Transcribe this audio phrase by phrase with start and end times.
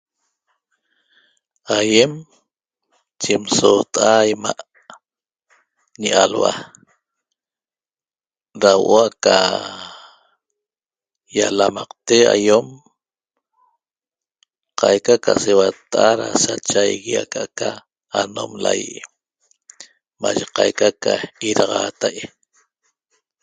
[1.77, 2.13] Aýem
[3.23, 4.53] yim soota'a 'ima'
[5.99, 6.53] ñi alhua
[8.61, 9.35] da huo'o aca
[11.37, 12.67] ýalamaqte aiom
[14.79, 17.69] qaica ca seuatta'a da sachaigui aca'aca
[18.21, 19.07] anom laýi'
[20.21, 21.13] mayi qaica ca
[21.49, 22.21] idaxaatai'